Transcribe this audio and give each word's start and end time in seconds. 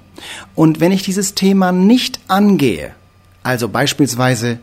Und 0.55 0.79
wenn 0.79 0.91
ich 0.91 1.03
dieses 1.03 1.35
Thema 1.35 1.71
nicht 1.71 2.19
angehe, 2.27 2.95
also 3.43 3.69
beispielsweise, 3.69 4.59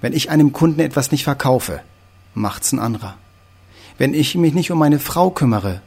wenn 0.00 0.12
ich 0.12 0.30
einem 0.30 0.52
Kunden 0.52 0.80
etwas 0.80 1.10
nicht 1.10 1.24
verkaufe, 1.24 1.80
macht's 2.34 2.72
ein 2.72 2.78
anderer. 2.78 3.16
Wenn 3.98 4.14
ich 4.14 4.36
mich 4.36 4.54
nicht 4.54 4.70
um 4.70 4.78
meine 4.78 4.98
Frau 5.00 5.30
kümmere, 5.30 5.82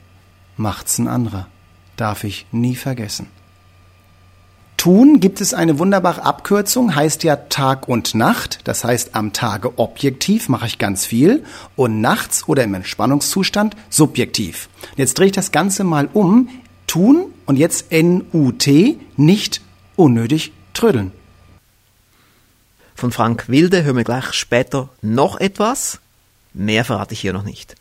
macht's 0.58 0.98
ein 0.98 1.08
anderer. 1.08 1.48
Darf 1.96 2.24
ich 2.26 2.46
nie 2.52 2.76
vergessen 2.76 3.28
tun, 4.78 5.20
gibt 5.20 5.42
es 5.42 5.54
eine 5.54 5.80
wunderbare 5.80 6.24
Abkürzung, 6.24 6.96
heißt 6.96 7.24
ja 7.24 7.36
Tag 7.36 7.88
und 7.88 8.16
Nacht. 8.16 8.60
Das 8.64 8.84
heißt, 8.84 9.16
am 9.16 9.34
Tage 9.34 9.78
objektiv 9.80 10.50
mache 10.50 10.68
ich 10.68 10.78
ganz 10.78 11.06
viel 11.06 11.44
und 11.76 12.02
nachts 12.02 12.48
oder 12.48 12.64
im 12.64 12.74
Entspannungszustand 12.74 13.76
subjektiv. 13.90 14.70
Jetzt 14.96 15.18
drehe 15.18 15.28
ich 15.28 15.34
das 15.34 15.52
Ganze 15.52 15.84
mal 15.84 16.10
um. 16.14 16.50
Tun 16.88 17.34
und 17.46 17.58
jetzt 17.58 17.92
N-U-T, 17.92 18.98
nicht 19.18 19.62
unnötig 19.96 20.52
trödeln. 20.74 21.12
Von 22.96 23.12
Frank 23.12 23.50
Wilde 23.50 23.84
hören 23.84 23.98
wir 23.98 24.04
gleich 24.04 24.34
später 24.34 24.90
noch 25.02 25.40
etwas. 25.40 26.00
Mehr 26.54 26.86
verrate 26.86 27.14
ich 27.14 27.20
hier 27.20 27.34
noch 27.34 27.44
nicht. 27.44 27.76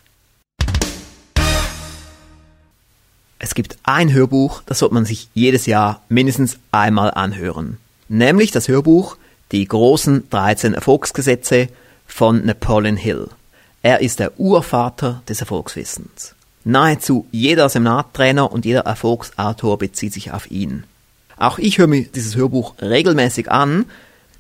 Es 3.45 3.55
gibt 3.55 3.77
ein 3.83 4.11
Hörbuch, 4.11 4.63
das 4.65 4.79
sollte 4.79 4.95
man 4.95 5.05
sich 5.05 5.29
jedes 5.35 5.67
Jahr 5.67 6.01
mindestens 6.09 6.57
einmal 6.73 7.11
anhören. 7.11 7.77
Nämlich 8.09 8.53
das 8.53 8.69
Hörbuch 8.69 9.19
Die 9.53 9.69
großen 9.69 10.31
13 10.31 10.73
Erfolgsgesetze 10.73 11.69
von 12.07 12.47
Napoleon 12.47 12.97
Hill. 12.97 13.29
Er 13.83 14.01
ist 14.01 14.19
der 14.19 14.41
Urvater 14.41 15.23
des 15.29 15.41
Erfolgswissens. 15.41 16.35
Nahezu 16.65 17.27
jeder 17.33 17.69
Seminartrainer 17.69 18.51
und 18.51 18.65
jeder 18.65 18.87
Erfolgsautor 18.87 19.77
bezieht 19.77 20.15
sich 20.15 20.33
auf 20.33 20.51
ihn. 20.51 20.85
Auch 21.37 21.59
ich 21.59 21.77
höre 21.77 21.87
mir 21.87 22.05
dieses 22.05 22.37
Hörbuch 22.37 22.73
regelmäßig 22.81 23.51
an. 23.51 23.85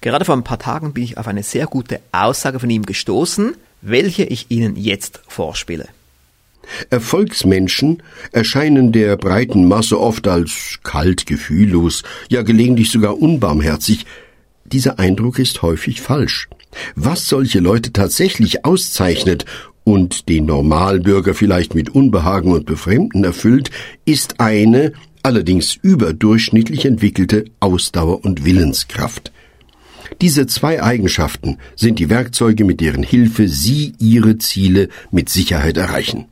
Gerade 0.00 0.24
vor 0.24 0.34
ein 0.34 0.44
paar 0.44 0.58
Tagen 0.58 0.94
bin 0.94 1.02
ich 1.02 1.18
auf 1.18 1.28
eine 1.28 1.42
sehr 1.42 1.66
gute 1.66 2.00
Aussage 2.10 2.58
von 2.58 2.70
ihm 2.70 2.86
gestoßen, 2.86 3.54
welche 3.82 4.24
ich 4.24 4.46
Ihnen 4.50 4.76
jetzt 4.76 5.20
vorspiele. 5.28 5.88
Erfolgsmenschen 6.90 8.02
erscheinen 8.32 8.92
der 8.92 9.16
breiten 9.16 9.66
Masse 9.66 10.00
oft 10.00 10.28
als 10.28 10.78
kalt, 10.82 11.26
gefühllos, 11.26 12.02
ja 12.28 12.42
gelegentlich 12.42 12.90
sogar 12.90 13.18
unbarmherzig. 13.20 14.06
Dieser 14.64 14.98
Eindruck 14.98 15.38
ist 15.38 15.62
häufig 15.62 16.00
falsch. 16.00 16.48
Was 16.96 17.28
solche 17.28 17.60
Leute 17.60 17.92
tatsächlich 17.92 18.64
auszeichnet 18.64 19.44
und 19.84 20.28
den 20.28 20.46
Normalbürger 20.46 21.34
vielleicht 21.34 21.74
mit 21.74 21.90
Unbehagen 21.90 22.52
und 22.52 22.66
Befremden 22.66 23.24
erfüllt, 23.24 23.70
ist 24.04 24.40
eine, 24.40 24.92
allerdings 25.22 25.74
überdurchschnittlich 25.74 26.86
entwickelte 26.86 27.44
Ausdauer 27.60 28.24
und 28.24 28.44
Willenskraft. 28.44 29.30
Diese 30.20 30.46
zwei 30.46 30.82
Eigenschaften 30.82 31.58
sind 31.76 31.98
die 31.98 32.10
Werkzeuge, 32.10 32.64
mit 32.64 32.80
deren 32.80 33.02
Hilfe 33.02 33.48
Sie 33.48 33.94
Ihre 33.98 34.38
Ziele 34.38 34.88
mit 35.10 35.28
Sicherheit 35.28 35.76
erreichen. 35.76 36.26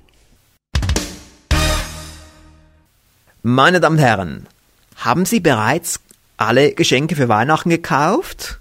Meine 3.45 3.81
Damen 3.81 3.97
und 3.97 4.05
Herren, 4.05 4.47
haben 4.95 5.27
Sie 5.27 5.41
bereits 5.41 5.99
alle 6.37 6.75
Geschenke 6.75 7.17
für 7.17 7.29
Weihnachten 7.29 7.71
gekauft? 7.71 8.61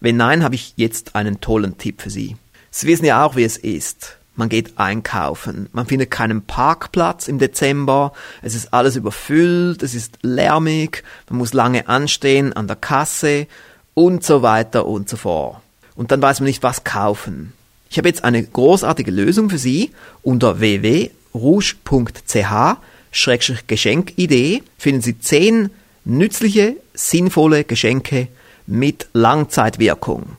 Wenn 0.00 0.16
nein, 0.16 0.42
habe 0.42 0.54
ich 0.54 0.72
jetzt 0.76 1.14
einen 1.14 1.42
tollen 1.42 1.76
Tipp 1.76 2.00
für 2.00 2.08
Sie. 2.08 2.36
Sie 2.70 2.86
wissen 2.86 3.04
ja 3.04 3.22
auch, 3.22 3.36
wie 3.36 3.44
es 3.44 3.58
ist. 3.58 4.16
Man 4.34 4.48
geht 4.48 4.78
einkaufen, 4.78 5.68
man 5.72 5.84
findet 5.84 6.10
keinen 6.10 6.40
Parkplatz 6.40 7.28
im 7.28 7.38
Dezember, 7.38 8.14
es 8.40 8.54
ist 8.54 8.72
alles 8.72 8.96
überfüllt, 8.96 9.82
es 9.82 9.94
ist 9.94 10.20
lärmig, 10.22 11.04
man 11.28 11.40
muss 11.40 11.52
lange 11.52 11.86
anstehen 11.86 12.54
an 12.54 12.66
der 12.66 12.76
Kasse 12.76 13.46
und 13.92 14.24
so 14.24 14.40
weiter 14.40 14.86
und 14.86 15.10
so 15.10 15.18
fort. 15.18 15.58
Und 15.96 16.12
dann 16.12 16.22
weiß 16.22 16.40
man 16.40 16.46
nicht, 16.46 16.62
was 16.62 16.84
kaufen. 16.84 17.52
Ich 17.90 17.98
habe 17.98 18.08
jetzt 18.08 18.24
eine 18.24 18.42
großartige 18.42 19.10
Lösung 19.10 19.50
für 19.50 19.58
Sie 19.58 19.90
unter 20.22 20.60
www.rouge.ch 20.60 22.78
Geschenkidee 23.12 24.62
finden 24.78 25.02
Sie 25.02 25.18
zehn 25.18 25.70
nützliche, 26.04 26.76
sinnvolle 26.94 27.64
Geschenke 27.64 28.28
mit 28.66 29.08
Langzeitwirkung. 29.12 30.36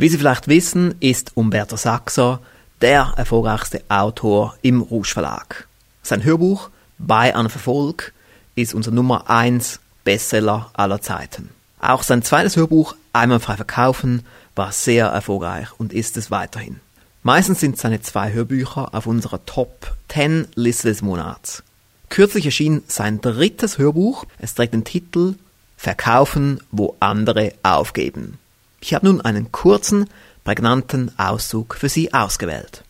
Wie 0.00 0.08
Sie 0.08 0.16
vielleicht 0.16 0.46
wissen, 0.46 0.94
ist 1.00 1.32
Umberto 1.34 1.76
Sachser 1.76 2.38
der 2.80 3.14
erfolgreichste 3.16 3.82
Autor 3.88 4.56
im 4.62 4.80
Rouge 4.80 5.08
Verlag. 5.08 5.66
Sein 6.04 6.22
Hörbuch 6.22 6.70
Bei 6.98 7.34
einem 7.34 7.50
Verfolg 7.50 8.12
ist 8.54 8.74
unser 8.74 8.92
Nummer 8.92 9.28
1 9.28 9.80
Bestseller 10.04 10.70
aller 10.74 11.00
Zeiten. 11.02 11.50
Auch 11.80 12.04
sein 12.04 12.22
zweites 12.22 12.54
Hörbuch 12.54 12.94
Einmal 13.12 13.40
frei 13.40 13.56
verkaufen 13.56 14.24
war 14.54 14.70
sehr 14.70 15.06
erfolgreich 15.06 15.68
und 15.78 15.92
ist 15.92 16.16
es 16.16 16.30
weiterhin. 16.30 16.78
Meistens 17.24 17.58
sind 17.58 17.76
seine 17.76 18.00
zwei 18.00 18.32
Hörbücher 18.32 18.94
auf 18.94 19.08
unserer 19.08 19.44
Top 19.46 19.96
10 20.10 20.46
Liste 20.54 20.86
des 20.86 21.02
Monats. 21.02 21.64
Kürzlich 22.08 22.46
erschien 22.46 22.84
sein 22.86 23.20
drittes 23.20 23.78
Hörbuch. 23.78 24.26
Es 24.38 24.54
trägt 24.54 24.74
den 24.74 24.84
Titel 24.84 25.34
Verkaufen, 25.76 26.60
wo 26.70 26.96
andere 27.00 27.52
aufgeben. 27.64 28.38
Ich 28.80 28.94
habe 28.94 29.06
nun 29.06 29.20
einen 29.20 29.50
kurzen, 29.52 30.08
prägnanten 30.44 31.10
Auszug 31.18 31.74
für 31.74 31.88
Sie 31.88 32.14
ausgewählt. 32.14 32.84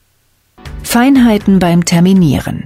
Feinheiten 0.83 1.59
beim 1.59 1.85
Terminieren. 1.85 2.65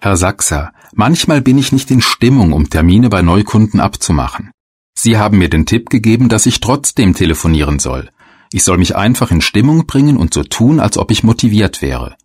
Herr 0.00 0.16
Sachser, 0.16 0.72
manchmal 0.94 1.40
bin 1.40 1.58
ich 1.58 1.72
nicht 1.72 1.90
in 1.90 2.00
Stimmung, 2.00 2.52
um 2.52 2.70
Termine 2.70 3.08
bei 3.08 3.22
Neukunden 3.22 3.80
abzumachen. 3.80 4.50
Sie 4.94 5.16
haben 5.16 5.38
mir 5.38 5.48
den 5.48 5.66
Tipp 5.66 5.90
gegeben, 5.90 6.28
dass 6.28 6.46
ich 6.46 6.60
trotzdem 6.60 7.14
telefonieren 7.14 7.78
soll. 7.78 8.10
Ich 8.52 8.64
soll 8.64 8.78
mich 8.78 8.96
einfach 8.96 9.30
in 9.30 9.40
Stimmung 9.40 9.86
bringen 9.86 10.16
und 10.16 10.32
so 10.32 10.42
tun, 10.42 10.80
als 10.80 10.96
ob 10.96 11.10
ich 11.10 11.22
motiviert 11.22 11.82
wäre. 11.82 12.16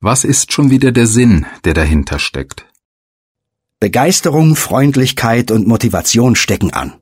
Was 0.00 0.24
ist 0.24 0.52
schon 0.52 0.70
wieder 0.70 0.92
der 0.92 1.06
Sinn, 1.06 1.46
der 1.64 1.74
dahinter 1.74 2.18
steckt? 2.18 2.66
Begeisterung, 3.80 4.56
Freundlichkeit 4.56 5.50
und 5.50 5.66
Motivation 5.66 6.36
stecken 6.36 6.72
an. 6.72 6.99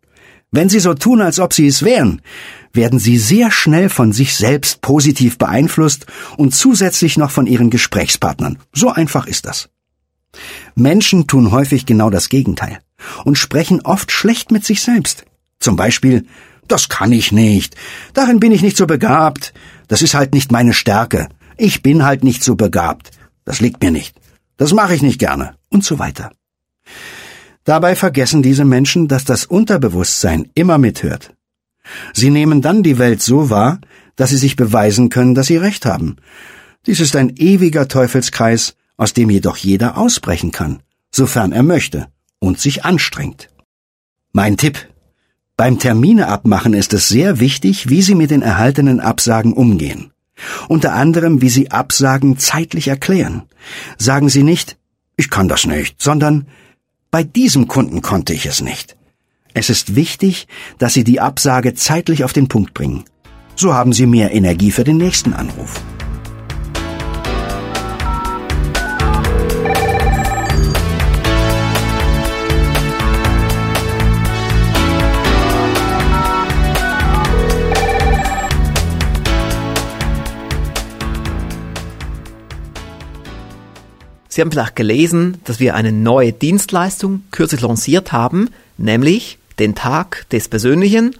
Wenn 0.51 0.69
Sie 0.69 0.81
so 0.81 0.95
tun, 0.95 1.21
als 1.21 1.41
ob 1.41 1.53
Sie 1.53 1.67
es 1.67 1.83
wären, 1.83 2.23
werden 2.73 2.99
Sie 2.99 3.19
sehr 3.19 3.51
schnell 3.51 3.89
von 3.91 4.13
sich 4.13 4.37
selbst 4.37 4.81
positiv 4.81 5.37
beeinflusst 5.37 6.07
und 6.37 6.55
zusätzlich 6.55 7.19
noch 7.19 7.31
von 7.31 7.47
Ihren 7.47 7.71
Gesprächspartnern. 7.71 8.59
So 8.73 8.91
einfach 8.91 9.27
ist 9.27 9.47
das. 9.47 9.69
Menschen 10.75 11.27
tun 11.27 11.51
häufig 11.51 11.87
genau 11.87 12.11
das 12.11 12.29
Gegenteil 12.29 12.79
und 13.25 13.37
sprechen 13.37 13.81
oft 13.83 14.11
schlecht 14.11 14.51
mit 14.51 14.65
sich 14.65 14.83
selbst. 14.83 15.25
Zum 15.61 15.77
Beispiel, 15.77 16.27
das 16.67 16.89
kann 16.89 17.13
ich 17.13 17.33
nicht, 17.33 17.75
darin 18.15 18.41
bin 18.41 18.53
ich 18.53 18.63
nicht 18.63 18.77
so 18.77 18.87
begabt, 18.87 19.53
das 19.89 20.03
ist 20.03 20.15
halt 20.15 20.35
nicht 20.35 20.53
meine 20.53 20.75
Stärke, 20.75 21.29
ich 21.57 21.83
bin 21.83 22.05
halt 22.05 22.25
nicht 22.25 22.45
so 22.45 22.55
begabt, 22.55 23.11
das 23.45 23.61
liegt 23.61 23.83
mir 23.83 23.91
nicht, 23.91 24.17
das 24.57 24.73
mache 24.73 24.95
ich 24.95 25.03
nicht 25.03 25.19
gerne 25.19 25.55
und 25.71 25.85
so 25.85 25.99
weiter. 25.99 26.31
Dabei 27.69 27.97
vergessen 27.97 28.43
diese 28.43 28.65
Menschen, 28.65 29.09
dass 29.09 29.27
das 29.27 29.45
Unterbewusstsein 29.45 30.49
immer 30.55 30.79
mithört. 30.79 31.35
Sie 32.15 32.31
nehmen 32.31 32.63
dann 32.63 32.83
die 32.83 32.97
Welt 32.97 33.21
so 33.21 33.51
wahr, 33.51 33.79
dass 34.17 34.31
sie 34.31 34.39
sich 34.39 34.57
beweisen 34.57 35.11
können, 35.11 35.35
dass 35.35 35.49
sie 35.49 35.59
recht 35.59 35.85
haben. 35.85 36.17
Dies 36.87 36.99
ist 36.99 37.15
ein 37.15 37.37
ewiger 37.37 37.87
Teufelskreis, 37.87 38.75
aus 38.97 39.13
dem 39.13 39.29
jedoch 39.29 39.59
jeder 39.59 39.99
ausbrechen 39.99 40.51
kann, 40.51 40.79
sofern 41.11 41.53
er 41.53 41.63
möchte 41.63 42.09
und 42.39 42.59
sich 42.59 42.87
anstrengt. 42.87 43.51
Mein 44.33 44.57
Tipp. 44.57 44.89
Beim 45.59 45.79
Termine 45.79 46.29
abmachen 46.29 46.73
ist 46.73 46.95
es 46.95 47.09
sehr 47.09 47.39
wichtig, 47.39 47.91
wie 47.91 48.01
Sie 48.01 48.15
mit 48.15 48.31
den 48.31 48.41
erhaltenen 48.41 48.99
Absagen 48.99 49.53
umgehen. 49.53 50.11
Unter 50.69 50.95
anderem, 50.95 51.43
wie 51.43 51.51
Sie 51.51 51.71
Absagen 51.71 52.39
zeitlich 52.39 52.89
erklären. 52.89 53.43
Sagen 53.99 54.31
Sie 54.31 54.43
nicht, 54.43 54.79
ich 55.19 55.29
kann 55.29 55.49
das 55.49 55.67
nicht, 55.67 56.01
sondern 56.01 56.47
bei 57.11 57.25
diesem 57.25 57.69
Kunden 57.69 58.03
konnte 58.03 58.35
ich 58.35 58.47
es 58.47 58.61
nicht. 58.61 58.97
Es 59.55 59.71
ist 59.71 59.97
wichtig, 59.97 60.47
dass 60.79 60.93
Sie 60.95 61.05
die 61.05 61.21
Absage 61.21 61.75
zeitlich 61.75 62.23
auf 62.25 62.33
den 62.33 62.49
Punkt 62.49 62.75
bringen. 62.75 63.05
So 63.57 63.75
haben 63.75 63.93
Sie 63.93 64.07
mehr 64.07 64.33
Energie 64.33 64.71
für 64.71 64.85
den 64.85 64.99
nächsten 64.99 65.33
Anruf. 65.33 65.81
Sie 84.39 84.43
haben 84.43 84.53
vielleicht 84.53 84.77
gelesen, 84.77 85.41
dass 85.43 85.59
wir 85.59 85.75
eine 85.75 85.91
neue 85.91 86.33
Dienstleistung 86.33 87.25
kürzlich 87.33 87.61
lanciert 87.61 88.13
haben, 88.13 88.51
nämlich 88.77 89.37
den 89.59 89.75
Tag 89.75 90.29
des 90.31 90.49
persönlichen 90.49 91.17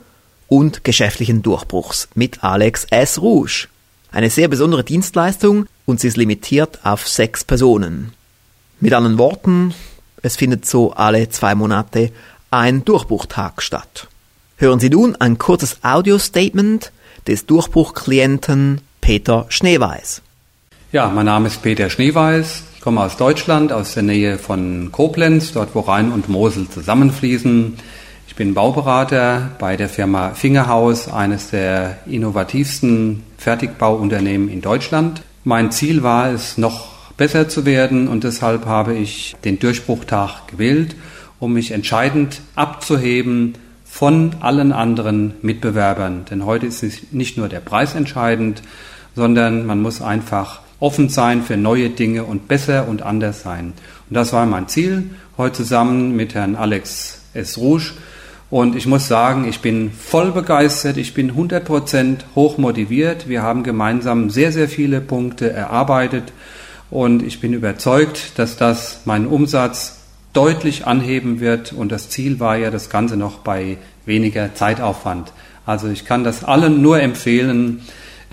und 0.47 0.85
geschäftlichen 0.85 1.43
Durchbruchs 1.43 2.09
mit 2.15 2.45
Alex 2.45 2.85
S. 2.91 3.21
Rouge. 3.21 3.67
Eine 4.13 4.31
sehr 4.31 4.47
besondere 4.47 4.85
Dienstleistung 4.85 5.67
und 5.85 5.99
sie 5.99 6.07
ist 6.07 6.17
limitiert 6.17 6.79
auf 6.85 7.09
sechs 7.09 7.43
Personen. 7.43 8.13
Mit 8.79 8.93
anderen 8.93 9.19
Worten, 9.19 9.75
es 10.23 10.37
findet 10.37 10.65
so 10.65 10.93
alle 10.93 11.29
zwei 11.29 11.57
Monate 11.57 12.13
ein 12.53 12.85
Durchbruchtag 12.85 13.63
statt. 13.63 14.07
Hören 14.59 14.79
Sie 14.79 14.91
nun 14.91 15.17
ein 15.17 15.39
kurzes 15.39 15.79
Audio-Statement 15.83 16.93
des 17.27 17.47
Durchbruchklienten 17.47 18.81
Peter 19.01 19.47
Schneeweiß. 19.49 20.23
Ja, 20.93 21.09
mein 21.09 21.27
Name 21.27 21.49
ist 21.49 21.63
Peter 21.63 21.91
Schneeweiß. 21.91 22.68
Ich 22.89 22.91
komme 22.91 23.05
aus 23.05 23.19
Deutschland, 23.19 23.71
aus 23.71 23.93
der 23.93 24.03
Nähe 24.03 24.39
von 24.39 24.91
Koblenz, 24.93 25.53
dort 25.53 25.75
wo 25.75 25.81
Rhein 25.81 26.11
und 26.11 26.31
Mosel 26.31 26.71
zusammenfließen. 26.71 27.75
Ich 28.27 28.35
bin 28.35 28.55
Bauberater 28.55 29.51
bei 29.59 29.77
der 29.77 29.91
Firma 29.91 30.31
Fingerhaus, 30.31 31.07
eines 31.07 31.51
der 31.51 31.99
innovativsten 32.07 33.25
Fertigbauunternehmen 33.37 34.49
in 34.49 34.63
Deutschland. 34.63 35.21
Mein 35.45 35.71
Ziel 35.71 36.03
war 36.03 36.31
es, 36.31 36.57
noch 36.57 37.13
besser 37.19 37.47
zu 37.47 37.67
werden 37.67 38.09
und 38.09 38.25
deshalb 38.25 38.65
habe 38.65 38.95
ich 38.95 39.37
den 39.45 39.59
Durchbruchtag 39.59 40.49
gewählt, 40.49 40.97
um 41.41 41.53
mich 41.53 41.73
entscheidend 41.73 42.41
abzuheben 42.55 43.53
von 43.85 44.37
allen 44.41 44.73
anderen 44.73 45.35
Mitbewerbern. 45.43 46.25
Denn 46.31 46.47
heute 46.47 46.65
ist 46.65 47.13
nicht 47.13 47.37
nur 47.37 47.51
der 47.51 47.61
Preis 47.61 47.95
entscheidend, 47.95 48.63
sondern 49.15 49.67
man 49.67 49.83
muss 49.83 50.01
einfach 50.01 50.61
offen 50.81 51.09
sein 51.09 51.43
für 51.43 51.57
neue 51.57 51.91
Dinge 51.91 52.25
und 52.25 52.49
besser 52.49 52.89
und 52.89 53.03
anders 53.03 53.43
sein. 53.43 53.73
Und 54.09 54.15
das 54.15 54.33
war 54.33 54.47
mein 54.47 54.69
Ziel, 54.69 55.11
heute 55.37 55.59
zusammen 55.59 56.15
mit 56.15 56.35
Herrn 56.35 56.57
Alex 56.57 57.21
S. 57.35 57.59
Rouge. 57.59 57.93
Und 58.51 58.77
ich 58.77 58.87
muss 58.87 59.09
sagen, 59.09 59.47
ich 59.47 59.61
bin 59.61 59.91
voll 59.91 60.33
begeistert, 60.33 60.97
ich 60.97 61.13
bin 61.13 61.33
100% 61.33 62.19
hoch 62.35 62.57
motiviert. 62.57 63.29
Wir 63.29 63.43
haben 63.43 63.63
gemeinsam 63.63 64.31
sehr, 64.31 64.53
sehr 64.53 64.69
viele 64.69 65.03
Punkte 65.03 65.51
erarbeitet 65.51 66.33
und 66.91 67.23
ich 67.23 67.41
bin 67.41 67.53
überzeugt, 67.53 68.39
dass 68.39 68.57
das 68.57 69.03
meinen 69.05 69.27
Umsatz 69.27 69.99
deutlich 70.33 70.87
anheben 70.87 71.41
wird 71.41 71.73
und 71.73 71.93
das 71.93 72.09
Ziel 72.09 72.41
war 72.41 72.57
ja 72.57 72.71
das 72.71 72.89
Ganze 72.89 73.17
noch 73.17 73.39
bei 73.39 73.77
weniger 74.07 74.55
Zeitaufwand. 74.55 75.33
Also 75.67 75.89
ich 75.89 76.07
kann 76.07 76.25
das 76.25 76.45
allen 76.45 76.81
nur 76.81 77.01
empfehlen, 77.01 77.83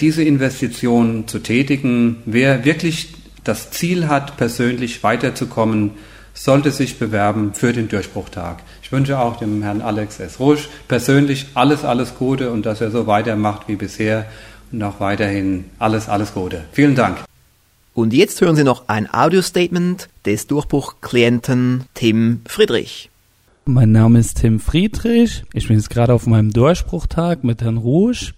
diese 0.01 0.23
Investitionen 0.23 1.27
zu 1.27 1.39
tätigen. 1.39 2.17
Wer 2.25 2.65
wirklich 2.65 3.13
das 3.43 3.71
Ziel 3.71 4.07
hat, 4.07 4.37
persönlich 4.37 5.03
weiterzukommen, 5.03 5.91
sollte 6.33 6.71
sich 6.71 6.99
bewerben 6.99 7.53
für 7.53 7.71
den 7.71 7.87
Durchbruchtag. 7.87 8.61
Ich 8.83 8.91
wünsche 8.91 9.17
auch 9.17 9.37
dem 9.37 9.63
Herrn 9.63 9.81
Alex 9.81 10.19
S. 10.19 10.39
Rusch 10.39 10.67
persönlich 10.87 11.47
alles, 11.53 11.85
alles 11.85 12.15
Gute 12.15 12.51
und 12.51 12.65
dass 12.65 12.81
er 12.81 12.91
so 12.91 13.07
weitermacht 13.07 13.67
wie 13.67 13.75
bisher 13.75 14.25
und 14.71 14.83
auch 14.83 14.99
weiterhin 14.99 15.65
alles, 15.79 16.09
alles 16.09 16.33
Gute. 16.33 16.65
Vielen 16.73 16.95
Dank. 16.95 17.23
Und 17.93 18.13
jetzt 18.13 18.41
hören 18.41 18.57
Sie 18.57 18.65
noch 18.65 18.89
ein 18.89 19.07
Audio-Statement 19.11 20.09
des 20.25 20.47
Durchbruchklienten 20.47 21.85
Tim 21.93 22.41
Friedrich. 22.45 23.09
Mein 23.63 23.93
Name 23.93 24.19
ist 24.19 24.41
Tim 24.41 24.59
Friedrich. 24.59 25.43
Ich 25.53 25.69
bin 25.69 25.77
jetzt 25.77 25.89
gerade 25.89 26.13
auf 26.13 26.27
meinem 26.27 26.51
Durchbruchtag 26.51 27.45
mit 27.45 27.61
Herrn 27.61 27.77
Rouge. 27.77 28.33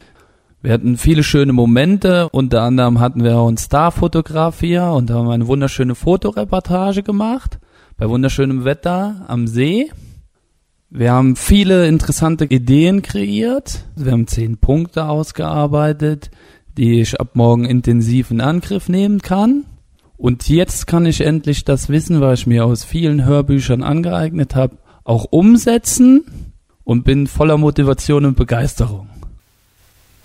Wir 0.62 0.74
hatten 0.74 0.98
viele 0.98 1.24
schöne 1.24 1.54
Momente. 1.54 2.30
Unter 2.30 2.64
anderem 2.64 3.00
hatten 3.00 3.24
wir 3.24 3.38
auch 3.38 3.48
einen 3.48 3.58
Starfotograf 3.58 4.60
hier 4.60 4.86
und 4.86 5.12
haben 5.12 5.30
eine 5.30 5.48
wunderschöne 5.48 5.94
Fotoreportage 5.94 7.04
gemacht 7.04 7.60
bei 7.98 8.10
wunderschönem 8.10 8.66
Wetter 8.66 9.26
am 9.28 9.48
See. 9.48 9.92
Wir 10.90 11.12
haben 11.12 11.36
viele 11.36 11.88
interessante 11.88 12.46
Ideen 12.46 13.02
kreiert. 13.02 13.86
Wir 13.96 14.14
haben 14.14 14.26
zehn 14.26 14.58
Punkte 14.58 15.06
ausgearbeitet, 15.06 16.32
die 16.78 17.02
ich 17.02 17.20
ab 17.20 17.32
morgen 17.34 17.66
intensiv 17.66 18.32
in 18.32 18.42
Angriff 18.42 18.90
nehmen 18.90 19.22
kann. 19.22 19.66
Und 20.16 20.50
jetzt 20.50 20.88
kann 20.88 21.06
ich 21.06 21.22
endlich 21.22 21.66
das 21.66 21.90
Wissen, 21.90 22.22
was 22.22 22.40
ich 22.40 22.48
mir 22.48 22.66
aus 22.66 22.84
vielen 22.84 23.26
Hörbüchern 23.26 23.84
angeeignet 23.84 24.56
habe, 24.56 24.78
auch 25.04 25.26
umsetzen 25.30 26.24
und 26.84 27.04
bin 27.04 27.28
voller 27.28 27.58
Motivation 27.58 28.26
und 28.26 28.38
Begeisterung. 28.38 29.10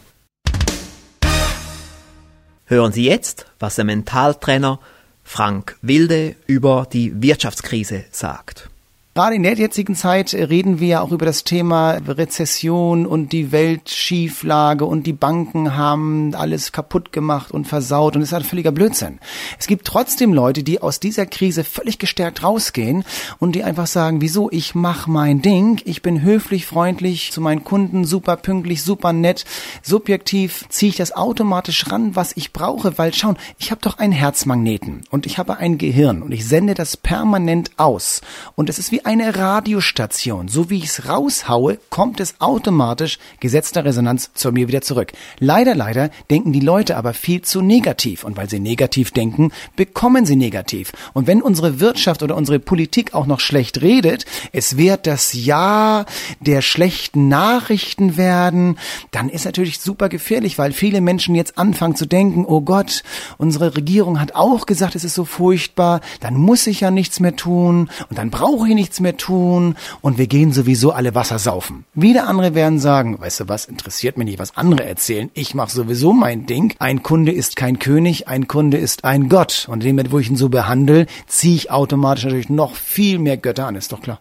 Hören 2.67 2.93
Sie 2.93 3.05
jetzt, 3.05 3.47
was 3.59 3.75
der 3.75 3.85
Mentaltrainer 3.85 4.79
Frank 5.25 5.77
Wilde 5.83 6.37
über 6.47 6.87
die 6.93 7.21
Wirtschaftskrise 7.21 8.05
sagt. 8.13 8.71
Gerade 9.17 9.37
in 9.37 9.45
der 9.45 9.55
jetzigen 9.55 9.95
Zeit 9.95 10.35
reden 10.35 10.81
wir 10.81 11.01
auch 11.01 11.13
über 11.13 11.25
das 11.25 11.45
Thema 11.45 11.93
Rezession 12.05 13.07
und 13.07 13.31
die 13.31 13.53
Weltschieflage 13.53 14.85
und 14.87 15.07
die 15.07 15.13
Banken 15.13 15.77
haben 15.77 16.35
alles 16.35 16.73
kaputt 16.73 17.13
gemacht 17.13 17.53
und 17.53 17.69
versaut 17.69 18.17
und 18.17 18.23
es 18.23 18.31
ist 18.31 18.35
ein 18.35 18.43
völliger 18.43 18.73
Blödsinn. 18.73 19.21
Es 19.57 19.69
gibt 19.69 19.87
trotzdem 19.87 20.35
Leute, 20.35 20.65
die 20.65 20.83
aus 20.83 20.99
dieser 20.99 21.27
Krise 21.27 21.63
völlig 21.63 22.01
gestärkt 22.01 22.43
rausgehen 22.43 23.05
und 23.39 23.53
die 23.53 23.63
einfach 23.63 23.87
sagen, 23.87 24.21
wieso, 24.21 24.51
ich 24.51 24.75
mach 24.75 25.07
mein 25.07 25.43
Ding, 25.43 25.81
ich 25.85 26.03
bin 26.03 26.23
höflich, 26.23 26.67
freundlich 26.67 27.31
zu 27.31 27.41
meinen 27.41 27.63
Kunden, 27.63 28.05
super 28.05 28.35
pünktlich, 28.35 28.83
super 28.83 29.13
nett, 29.13 29.45
subjektiv 29.81 30.65
ziehe 30.71 30.91
ich 30.91 30.97
das 30.97 31.13
automatisch 31.13 31.89
ran, 31.89 32.17
was 32.17 32.33
ich 32.37 32.53
brauche, 32.53 32.99
weil 32.99 33.15
schauen, 33.15 33.37
ich 33.61 33.71
habe 33.71 33.81
doch 33.81 33.99
einen 33.99 34.13
Herzmagneten 34.13 35.05
und 35.11 35.25
ich 35.25 35.39
habe 35.39 35.59
ein 35.59 35.79
Gehirn 35.79 36.21
und 36.21 36.33
ich 36.33 36.49
sende 36.49 36.75
das 36.75 36.97
permanent 36.97 37.71
aus 37.77 38.21
und 38.57 38.69
es 38.69 38.81
ist 38.81 38.91
wie 38.91 39.04
eine 39.05 39.37
Radiostation. 39.37 40.49
So 40.49 40.71
wie 40.71 40.79
ich 40.79 40.87
es 40.87 41.09
raushaue, 41.09 41.79
kommt 41.91 42.21
es 42.21 42.41
automatisch 42.41 43.19
gesetzter 43.41 43.85
Resonanz 43.85 44.31
zu 44.35 44.51
mir 44.53 44.69
wieder 44.69 44.81
zurück. 44.81 45.13
Leider, 45.39 45.75
leider 45.75 46.11
denken 46.31 46.53
die 46.53 46.61
Leute 46.61 46.97
aber 46.97 47.13
viel 47.13 47.43
zu 47.43 47.61
negativ. 47.61 48.25
Und 48.25 48.37
weil 48.37 48.49
sie 48.49 48.61
negativ 48.61 49.11
denken, 49.11 49.53
bekommen 49.77 50.27
sie 50.27 50.37
negativ. 50.37 50.93
Und 51.13 51.27
wenn 51.27 51.43
unsere 51.43 51.81
Wirtschaft 51.81 52.23
oder 52.23 52.37
unsere 52.37 52.59
Politik 52.59 53.15
auch 53.15 53.27
noch 53.27 53.41
schlecht 53.41 53.83
redet, 53.83 54.25
es 54.53 54.77
wird 54.77 55.07
das 55.07 55.35
Jahr 55.35 56.07
der 56.41 56.63
schlechten 56.63 57.29
Nachrichten 57.29 58.17
werden, 58.17 58.79
dann 59.11 59.29
ist 59.29 59.45
natürlich 59.45 59.81
super 59.81 60.09
gefährlich, 60.09 60.59
weil 60.59 60.73
viele 60.73 61.01
Menschen 61.01 61.35
jetzt 61.35 61.59
anfangen 61.59 61.97
zu 61.97 62.07
denken, 62.07 62.45
oh 62.47 62.63
Gott, 62.63 63.03
unsere 63.39 63.77
Regierung 63.77 64.21
hat 64.21 64.35
auch 64.35 64.67
gesagt, 64.67 64.95
es 64.95 65.05
ist 65.05 65.15
so 65.15 65.25
furchtbar, 65.25 66.01
dann 66.21 66.35
muss 66.35 66.67
ich 66.67 66.81
ja 66.81 66.91
nichts 66.91 67.21
mehr 67.21 67.37
tun 67.37 67.91
und 68.09 68.19
dann 68.19 68.31
brauche 68.31 68.69
ich 68.69 68.75
nichts 68.75 68.94
mehr 69.01 69.17
tun 69.17 69.77
und 70.01 70.19
wir 70.19 70.27
gehen 70.27 70.53
sowieso 70.53 70.93
alle 70.93 71.15
Wasser 71.15 71.39
saufen. 71.39 71.85
Wieder 71.95 72.27
andere 72.27 72.55
werden 72.55 72.79
sagen, 72.79 73.21
weißt 73.21 73.41
du 73.41 73.49
was, 73.49 73.67
interessiert 73.67 74.17
mich 74.17 74.27
nicht, 74.27 74.39
was 74.39 74.57
andere 74.57 74.85
erzählen, 74.85 75.31
ich 75.35 75.55
mache 75.55 75.71
sowieso 75.71 76.13
mein 76.13 76.47
Ding. 76.47 76.75
Ein 76.79 77.03
Kunde 77.03 77.33
ist 77.33 77.57
kein 77.57 77.79
König, 77.79 78.29
ein 78.29 78.49
Kunde 78.49 78.79
ist 78.79 79.05
ein 79.05 79.29
Gott 79.29 79.67
und 79.69 79.83
in 79.83 79.89
dem 79.89 79.97
Moment, 79.97 80.13
wo 80.13 80.19
ich 80.19 80.31
ihn 80.31 80.37
so 80.37 80.49
behandle, 80.49 81.07
ziehe 81.27 81.57
ich 81.57 81.71
automatisch 81.71 82.25
natürlich 82.25 82.51
noch 82.51 82.75
viel 82.75 83.19
mehr 83.19 83.37
Götter 83.37 83.67
an, 83.67 83.77
ist 83.77 83.93
doch 83.93 84.01
klar. 84.01 84.21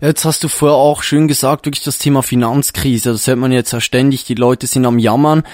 Jetzt 0.00 0.24
hast 0.24 0.42
du 0.42 0.48
vorher 0.48 0.76
auch 0.76 1.02
schön 1.02 1.28
gesagt, 1.28 1.66
wirklich 1.66 1.84
das 1.84 1.98
Thema 1.98 2.22
Finanzkrise. 2.22 3.12
Das 3.12 3.26
hört 3.26 3.38
man 3.38 3.52
jetzt 3.52 3.72
ja 3.72 3.80
ständig, 3.80 4.24
die 4.24 4.34
Leute 4.34 4.66
sind 4.66 4.84
am 4.84 4.98
Jammern. 4.98 5.44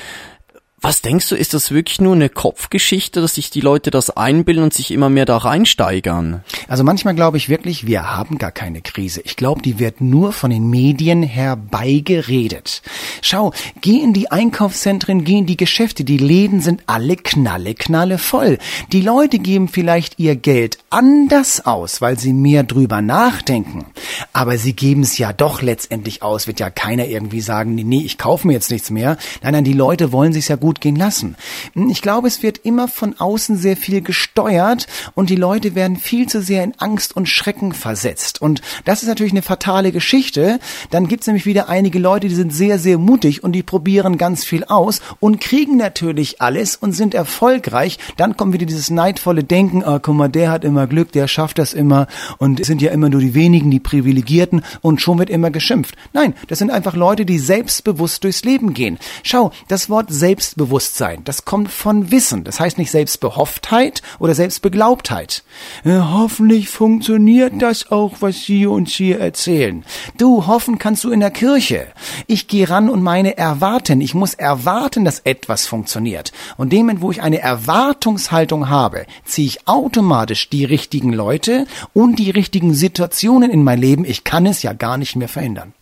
Was 0.82 1.00
denkst 1.00 1.30
du, 1.30 1.36
ist 1.36 1.54
das 1.54 1.70
wirklich 1.70 2.02
nur 2.02 2.14
eine 2.14 2.28
Kopfgeschichte, 2.28 3.22
dass 3.22 3.36
sich 3.36 3.48
die 3.48 3.62
Leute 3.62 3.90
das 3.90 4.10
einbilden 4.10 4.62
und 4.62 4.74
sich 4.74 4.90
immer 4.90 5.08
mehr 5.08 5.24
da 5.24 5.38
reinsteigern? 5.38 6.44
Also 6.68 6.84
manchmal 6.84 7.14
glaube 7.14 7.38
ich 7.38 7.48
wirklich, 7.48 7.86
wir 7.86 8.14
haben 8.14 8.36
gar 8.36 8.52
keine 8.52 8.82
Krise. 8.82 9.22
Ich 9.24 9.36
glaube, 9.36 9.62
die 9.62 9.78
wird 9.78 10.02
nur 10.02 10.32
von 10.32 10.50
den 10.50 10.68
Medien 10.68 11.22
herbeigeredet. 11.22 12.82
Schau, 13.22 13.54
geh 13.80 14.00
in 14.00 14.12
die 14.12 14.30
Einkaufszentren, 14.30 15.24
geh 15.24 15.38
in 15.38 15.46
die 15.46 15.56
Geschäfte, 15.56 16.04
die 16.04 16.18
Läden 16.18 16.60
sind 16.60 16.82
alle 16.86 17.16
knalle, 17.16 17.74
knalle 17.74 18.18
voll. 18.18 18.58
Die 18.92 19.00
Leute 19.00 19.38
geben 19.38 19.68
vielleicht 19.68 20.18
ihr 20.18 20.36
Geld 20.36 20.76
anders 20.90 21.64
aus, 21.64 22.02
weil 22.02 22.18
sie 22.18 22.34
mehr 22.34 22.64
drüber 22.64 23.00
nachdenken. 23.00 23.86
Aber 24.34 24.58
sie 24.58 24.74
geben 24.74 25.02
es 25.02 25.16
ja 25.16 25.32
doch 25.32 25.62
letztendlich 25.62 26.22
aus, 26.22 26.46
wird 26.46 26.60
ja 26.60 26.68
keiner 26.68 27.06
irgendwie 27.06 27.40
sagen, 27.40 27.74
nee, 27.74 27.82
nee 27.82 28.02
ich 28.04 28.18
kaufe 28.18 28.46
mir 28.46 28.52
jetzt 28.52 28.70
nichts 28.70 28.90
mehr. 28.90 29.16
Nein, 29.42 29.54
nein, 29.54 29.64
die 29.64 29.72
Leute 29.72 30.12
wollen 30.12 30.34
sich 30.34 30.48
ja 30.48 30.56
gut 30.66 30.80
gehen 30.80 30.96
lassen. 30.96 31.36
Ich 31.76 32.02
glaube, 32.02 32.26
es 32.26 32.42
wird 32.42 32.58
immer 32.58 32.88
von 32.88 33.14
außen 33.16 33.56
sehr 33.56 33.76
viel 33.76 34.00
gesteuert 34.00 34.88
und 35.14 35.30
die 35.30 35.36
Leute 35.36 35.76
werden 35.76 35.96
viel 35.96 36.28
zu 36.28 36.42
sehr 36.42 36.64
in 36.64 36.74
Angst 36.78 37.14
und 37.14 37.28
Schrecken 37.28 37.72
versetzt. 37.72 38.42
Und 38.42 38.62
das 38.84 39.02
ist 39.02 39.08
natürlich 39.08 39.32
eine 39.32 39.42
fatale 39.42 39.92
Geschichte. 39.92 40.58
Dann 40.90 41.06
gibt 41.06 41.20
es 41.20 41.28
nämlich 41.28 41.46
wieder 41.46 41.68
einige 41.68 42.00
Leute, 42.00 42.26
die 42.26 42.34
sind 42.34 42.52
sehr, 42.52 42.80
sehr 42.80 42.98
mutig 42.98 43.44
und 43.44 43.52
die 43.52 43.62
probieren 43.62 44.18
ganz 44.18 44.44
viel 44.44 44.64
aus 44.64 45.02
und 45.20 45.40
kriegen 45.40 45.76
natürlich 45.76 46.42
alles 46.42 46.74
und 46.74 46.94
sind 46.94 47.14
erfolgreich. 47.14 48.00
Dann 48.16 48.36
kommt 48.36 48.52
wieder 48.52 48.66
dieses 48.66 48.90
neidvolle 48.90 49.44
Denken, 49.44 49.84
ah, 49.84 50.00
guck 50.00 50.16
mal, 50.16 50.28
der 50.28 50.50
hat 50.50 50.64
immer 50.64 50.88
Glück, 50.88 51.12
der 51.12 51.28
schafft 51.28 51.60
das 51.60 51.74
immer 51.74 52.08
und 52.38 52.58
es 52.58 52.66
sind 52.66 52.82
ja 52.82 52.90
immer 52.90 53.08
nur 53.08 53.20
die 53.20 53.34
wenigen, 53.34 53.70
die 53.70 53.78
Privilegierten 53.78 54.64
und 54.80 55.00
schon 55.00 55.20
wird 55.20 55.30
immer 55.30 55.52
geschimpft. 55.52 55.94
Nein, 56.12 56.34
das 56.48 56.58
sind 56.58 56.72
einfach 56.72 56.96
Leute, 56.96 57.24
die 57.24 57.38
selbstbewusst 57.38 58.24
durchs 58.24 58.42
Leben 58.42 58.74
gehen. 58.74 58.98
Schau, 59.22 59.52
das 59.68 59.88
Wort 59.88 60.12
Selbstbewusstsein, 60.56 61.22
das 61.24 61.44
kommt 61.44 61.70
von 61.70 62.10
Wissen. 62.10 62.42
Das 62.42 62.60
heißt 62.60 62.78
nicht 62.78 62.90
Selbstbehofftheit 62.90 64.00
oder 64.18 64.34
Selbstbeglaubtheit. 64.34 65.44
Ja, 65.84 66.12
hoffentlich 66.14 66.70
funktioniert 66.70 67.60
das 67.60 67.90
auch, 67.90 68.14
was 68.20 68.40
Sie 68.46 68.64
uns 68.66 68.94
hier 68.94 69.20
erzählen. 69.20 69.84
Du, 70.16 70.46
hoffen 70.46 70.78
kannst 70.78 71.04
du 71.04 71.10
in 71.10 71.20
der 71.20 71.30
Kirche. 71.30 71.88
Ich 72.26 72.48
gehe 72.48 72.70
ran 72.70 72.88
und 72.88 73.02
meine 73.02 73.36
erwarten. 73.36 74.00
Ich 74.00 74.14
muss 74.14 74.32
erwarten, 74.32 75.04
dass 75.04 75.20
etwas 75.20 75.66
funktioniert. 75.66 76.32
Und 76.56 76.72
dem, 76.72 77.02
wo 77.02 77.10
ich 77.10 77.20
eine 77.20 77.40
Erwartungshaltung 77.40 78.70
habe, 78.70 79.04
ziehe 79.26 79.48
ich 79.48 79.68
automatisch 79.68 80.48
die 80.48 80.64
richtigen 80.64 81.12
Leute 81.12 81.66
und 81.92 82.18
die 82.18 82.30
richtigen 82.30 82.72
Situationen 82.72 83.50
in 83.50 83.62
mein 83.62 83.78
Leben. 83.78 84.06
Ich 84.06 84.24
kann 84.24 84.46
es 84.46 84.62
ja 84.62 84.72
gar 84.72 84.96
nicht 84.96 85.16
mehr 85.16 85.28
verändern. 85.28 85.74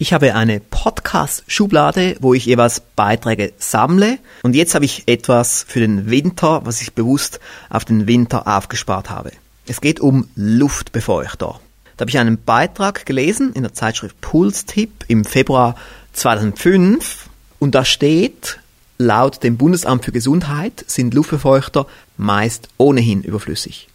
Ich 0.00 0.12
habe 0.12 0.36
eine 0.36 0.60
Podcast-Schublade, 0.60 2.18
wo 2.20 2.32
ich 2.32 2.46
jeweils 2.46 2.78
Beiträge 2.94 3.52
sammle. 3.58 4.20
Und 4.44 4.54
jetzt 4.54 4.76
habe 4.76 4.84
ich 4.84 5.02
etwas 5.08 5.64
für 5.66 5.80
den 5.80 6.08
Winter, 6.08 6.60
was 6.64 6.80
ich 6.80 6.92
bewusst 6.92 7.40
auf 7.68 7.84
den 7.84 8.06
Winter 8.06 8.46
aufgespart 8.46 9.10
habe. 9.10 9.32
Es 9.66 9.80
geht 9.80 9.98
um 9.98 10.28
Luftbefeuchter. 10.36 11.58
Da 11.96 12.02
habe 12.02 12.10
ich 12.10 12.18
einen 12.20 12.40
Beitrag 12.40 13.06
gelesen 13.06 13.52
in 13.54 13.62
der 13.62 13.74
Zeitschrift 13.74 14.20
Pulstipp 14.20 15.04
im 15.08 15.24
Februar 15.24 15.74
2005 16.12 17.28
und 17.58 17.74
da 17.74 17.84
steht, 17.84 18.60
laut 18.98 19.42
dem 19.42 19.56
Bundesamt 19.56 20.04
für 20.04 20.12
Gesundheit 20.12 20.84
sind 20.86 21.12
Luftbefeuchter 21.12 21.88
meist 22.16 22.68
ohnehin 22.76 23.24
überflüssig. 23.24 23.88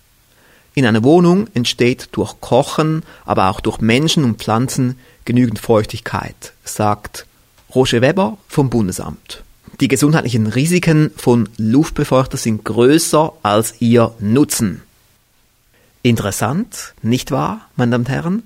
In 0.75 0.85
einer 0.85 1.03
Wohnung 1.03 1.47
entsteht 1.53 2.09
durch 2.13 2.41
Kochen, 2.41 3.03
aber 3.25 3.49
auch 3.49 3.59
durch 3.59 3.79
Menschen 3.79 4.23
und 4.23 4.37
Pflanzen 4.37 4.97
genügend 5.25 5.59
Feuchtigkeit, 5.59 6.53
sagt 6.63 7.25
Roger 7.75 8.01
Weber 8.01 8.37
vom 8.47 8.69
Bundesamt. 8.69 9.43
Die 9.79 9.87
gesundheitlichen 9.87 10.47
Risiken 10.47 11.11
von 11.15 11.49
Luftbefeuchter 11.57 12.37
sind 12.37 12.63
größer 12.63 13.33
als 13.43 13.75
ihr 13.81 14.13
Nutzen. 14.19 14.81
Interessant, 16.01 16.93
nicht 17.01 17.31
wahr, 17.31 17.69
meine 17.75 17.91
Damen 17.91 18.05
und 18.05 18.09
Herren? 18.09 18.43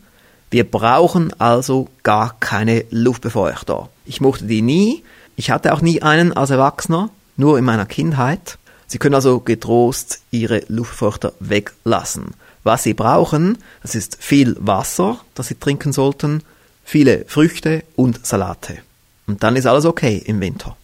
Wir 0.50 0.64
brauchen 0.64 1.34
also 1.40 1.90
gar 2.04 2.36
keine 2.40 2.86
Luftbefeuchter. 2.90 3.90
Ich 4.06 4.22
mochte 4.22 4.46
die 4.46 4.62
nie, 4.62 5.04
ich 5.36 5.50
hatte 5.50 5.74
auch 5.74 5.82
nie 5.82 6.02
einen 6.02 6.34
als 6.34 6.50
Erwachsener, 6.50 7.10
nur 7.36 7.58
in 7.58 7.66
meiner 7.66 7.86
Kindheit. 7.86 8.58
Sie 8.88 9.00
können 9.00 9.16
also 9.16 9.42
getrost 9.42 10.22
Ihre 10.32 10.64
Luftbefeuchter 10.70 11.34
weglassen. 11.42 12.32
Was 12.64 12.84
Sie 12.84 12.94
brauchen, 12.94 13.58
das 13.82 13.96
ist 13.96 14.18
viel 14.20 14.56
Wasser, 14.60 15.20
das 15.36 15.48
Sie 15.48 15.56
trinken 15.56 15.92
sollten, 15.92 16.42
viele 16.84 17.26
Früchte 17.28 17.84
und 17.98 18.26
Salate. 18.26 18.80
Und 19.28 19.44
dann 19.44 19.58
ist 19.58 19.66
alles 19.66 19.86
okay 19.86 20.24
im 20.26 20.40
Winter. 20.40 20.78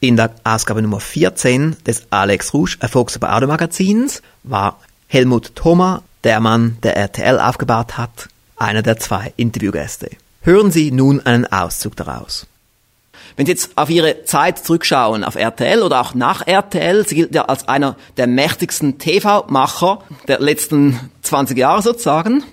In 0.00 0.16
der 0.16 0.34
Ausgabe 0.44 0.82
Nummer 0.82 1.00
14 1.00 1.76
des 1.86 2.02
Alex 2.10 2.52
Rouge 2.52 2.76
Erfolgs 2.80 3.16
über 3.16 3.34
Automagazins 3.34 4.20
war 4.42 4.78
Helmut 5.06 5.54
Thoma, 5.54 6.02
der 6.24 6.40
Mann, 6.40 6.76
der 6.82 6.96
RTL 6.96 7.38
aufgebaut 7.38 7.96
hat, 7.96 8.28
einer 8.56 8.82
der 8.82 8.98
zwei 8.98 9.32
Interviewgäste. 9.36 10.10
Hören 10.42 10.70
Sie 10.70 10.90
nun 10.90 11.20
einen 11.20 11.46
Auszug 11.46 11.96
daraus. 11.96 12.46
Wenn 13.36 13.46
Sie 13.46 13.52
jetzt 13.52 13.70
auf 13.76 13.90
Ihre 13.90 14.24
Zeit 14.24 14.58
zurückschauen, 14.58 15.24
auf 15.24 15.36
RTL 15.36 15.82
oder 15.82 16.00
auch 16.00 16.14
nach 16.14 16.46
RTL, 16.46 17.06
sie 17.06 17.14
gilt 17.14 17.34
ja 17.34 17.46
als 17.46 17.68
einer 17.68 17.96
der 18.16 18.26
mächtigsten 18.26 18.98
TV-Macher 18.98 20.02
der 20.28 20.40
letzten 20.40 20.98
20 21.22 21.56
Jahre 21.56 21.82
sozusagen. 21.82 22.44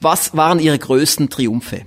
Was 0.00 0.36
waren 0.36 0.58
Ihre 0.58 0.78
größten 0.78 1.30
Triumphe? 1.30 1.82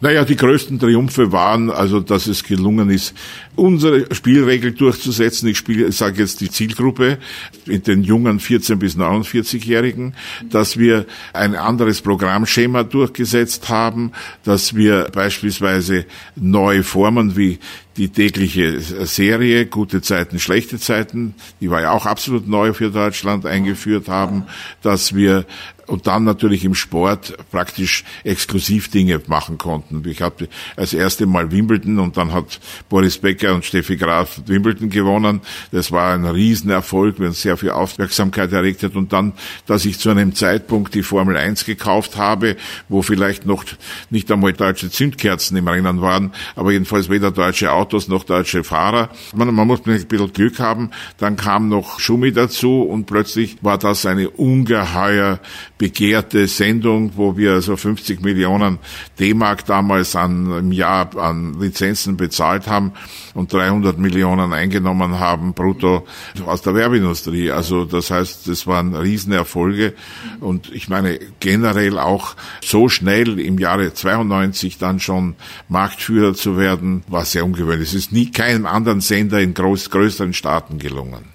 Naja, 0.00 0.24
die 0.24 0.36
größten 0.36 0.78
Triumphe 0.78 1.32
waren, 1.32 1.70
also 1.70 2.00
dass 2.00 2.26
es 2.26 2.44
gelungen 2.44 2.90
ist, 2.90 3.14
unsere 3.56 4.12
Spielregel 4.14 4.72
durchzusetzen. 4.72 5.48
Ich 5.48 5.58
spiele, 5.58 5.86
ich 5.86 5.96
sage 5.96 6.20
jetzt 6.20 6.40
die 6.40 6.50
Zielgruppe 6.50 7.18
in 7.66 7.82
den 7.82 8.02
jungen 8.02 8.40
14 8.40 8.78
bis 8.78 8.96
49-Jährigen, 8.96 10.14
dass 10.50 10.76
wir 10.76 11.06
ein 11.32 11.54
anderes 11.54 12.00
Programmschema 12.00 12.84
durchgesetzt 12.84 13.68
haben, 13.68 14.12
dass 14.44 14.74
wir 14.74 15.08
beispielsweise 15.12 16.06
neue 16.36 16.82
Formen 16.82 17.36
wie 17.36 17.58
die 17.96 18.08
tägliche 18.08 18.80
Serie 18.80 19.66
Gute 19.66 20.02
Zeiten, 20.02 20.40
schlechte 20.40 20.78
Zeiten, 20.78 21.34
die 21.60 21.70
war 21.70 21.82
ja 21.82 21.92
auch 21.92 22.06
absolut 22.06 22.48
neu 22.48 22.72
für 22.72 22.90
Deutschland 22.90 23.46
eingeführt 23.46 24.08
haben, 24.08 24.44
dass 24.82 25.14
wir 25.14 25.46
und 25.86 26.06
dann 26.06 26.24
natürlich 26.24 26.64
im 26.64 26.74
Sport 26.74 27.36
praktisch 27.50 28.04
exklusiv 28.24 28.90
Dinge 28.90 29.20
machen 29.26 29.58
konnten. 29.58 30.02
Ich 30.08 30.22
hatte 30.22 30.48
als 30.76 30.92
erste 30.92 31.26
Mal 31.26 31.52
Wimbledon 31.52 31.98
und 31.98 32.16
dann 32.16 32.32
hat 32.32 32.60
Boris 32.88 33.18
Becker 33.18 33.54
und 33.54 33.64
Steffi 33.64 33.96
Graf 33.96 34.40
Wimbledon 34.46 34.90
gewonnen. 34.90 35.40
Das 35.72 35.92
war 35.92 36.14
ein 36.14 36.24
Riesenerfolg, 36.24 37.18
wenn 37.18 37.32
sehr 37.32 37.56
viel 37.56 37.70
Aufmerksamkeit 37.70 38.52
erregt 38.52 38.82
hat. 38.82 38.94
Und 38.94 39.12
dann, 39.12 39.32
dass 39.66 39.84
ich 39.84 39.98
zu 39.98 40.10
einem 40.10 40.34
Zeitpunkt 40.34 40.94
die 40.94 41.02
Formel 41.02 41.36
1 41.36 41.64
gekauft 41.64 42.16
habe, 42.16 42.56
wo 42.88 43.02
vielleicht 43.02 43.46
noch 43.46 43.64
nicht 44.10 44.30
einmal 44.30 44.52
deutsche 44.52 44.90
Zündkerzen 44.90 45.56
im 45.56 45.68
Rennen 45.68 46.00
waren, 46.00 46.32
aber 46.56 46.72
jedenfalls 46.72 47.08
weder 47.08 47.30
deutsche 47.30 47.72
Autos 47.72 48.08
noch 48.08 48.24
deutsche 48.24 48.64
Fahrer. 48.64 49.10
Man, 49.34 49.54
man 49.54 49.66
muss 49.66 49.80
ein 49.86 50.06
bisschen 50.06 50.32
Glück 50.32 50.58
haben. 50.58 50.90
Dann 51.18 51.36
kam 51.36 51.68
noch 51.68 52.00
Schumi 52.00 52.32
dazu 52.32 52.82
und 52.82 53.06
plötzlich 53.06 53.56
war 53.62 53.78
das 53.78 54.06
eine 54.06 54.30
ungeheuer 54.30 55.40
begehrte 55.84 56.46
Sendung, 56.46 57.12
wo 57.14 57.36
wir 57.36 57.52
also 57.52 57.76
50 57.76 58.22
Millionen 58.22 58.78
D-Mark 59.20 59.66
damals 59.66 60.16
an, 60.16 60.50
im 60.50 60.72
Jahr 60.72 61.14
an 61.14 61.60
Lizenzen 61.60 62.16
bezahlt 62.16 62.68
haben 62.68 62.92
und 63.34 63.52
300 63.52 63.98
Millionen 63.98 64.54
eingenommen 64.54 65.20
haben 65.20 65.52
brutto 65.52 66.06
aus 66.46 66.62
der 66.62 66.74
Werbeindustrie. 66.74 67.50
Also 67.50 67.84
das 67.84 68.10
heißt, 68.10 68.48
das 68.48 68.66
waren 68.66 68.94
Riesenerfolge 68.94 69.92
und 70.40 70.72
ich 70.72 70.88
meine 70.88 71.18
generell 71.40 71.98
auch 71.98 72.34
so 72.62 72.88
schnell 72.88 73.38
im 73.38 73.58
Jahre 73.58 73.92
92 73.92 74.78
dann 74.78 75.00
schon 75.00 75.34
Marktführer 75.68 76.32
zu 76.32 76.56
werden, 76.56 77.04
war 77.08 77.26
sehr 77.26 77.44
ungewöhnlich. 77.44 77.90
Es 77.90 77.94
ist 77.94 78.10
nie 78.10 78.30
keinem 78.30 78.64
anderen 78.64 79.02
Sender 79.02 79.38
in 79.38 79.52
groß, 79.52 79.90
größeren 79.90 80.32
Staaten 80.32 80.78
gelungen. 80.78 81.33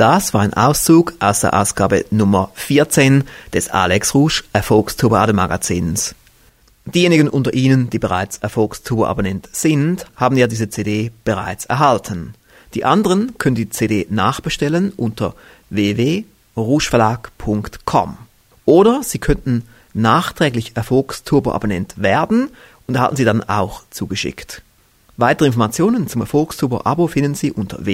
Das 0.00 0.32
war 0.32 0.40
ein 0.40 0.54
Auszug 0.54 1.12
aus 1.20 1.40
der 1.40 1.52
Ausgabe 1.52 2.06
Nummer 2.10 2.50
14 2.54 3.24
des 3.52 3.68
Alex 3.68 4.14
Rouge 4.14 4.44
Erfolgstour 4.54 5.30
Magazins. 5.34 6.14
Diejenigen 6.86 7.28
unter 7.28 7.52
Ihnen, 7.52 7.90
die 7.90 7.98
bereits 7.98 8.38
Erfolgstour-Abonnent 8.38 9.50
sind, 9.52 10.06
haben 10.16 10.38
ja 10.38 10.46
diese 10.46 10.70
CD 10.70 11.12
bereits 11.24 11.66
erhalten. 11.66 12.32
Die 12.72 12.86
anderen 12.86 13.36
können 13.36 13.56
die 13.56 13.68
CD 13.68 14.06
nachbestellen 14.08 14.94
unter 14.96 15.34
www.rougeverlag.com. 15.68 18.16
Oder 18.64 19.02
Sie 19.02 19.18
könnten 19.18 19.64
nachträglich 19.92 20.76
Erfolgsturbo-Abonnent 20.76 22.00
werden 22.00 22.48
und 22.86 22.94
erhalten 22.94 23.16
sie 23.16 23.26
dann 23.26 23.42
auch 23.42 23.82
zugeschickt. 23.90 24.62
Weitere 25.18 25.48
Informationen 25.48 26.08
zum 26.08 26.22
Erfolgsturbo-Abo 26.22 27.06
finden 27.06 27.34
Sie 27.34 27.52
unter 27.52 27.84